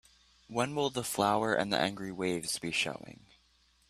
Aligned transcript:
When 0.47 0.73
will 0.73 0.89
The 0.89 1.03
Flower 1.03 1.53
and 1.53 1.71
the 1.71 1.77
Angry 1.77 2.11
Waves 2.11 2.57
be 2.57 2.71
showing? 2.71 3.27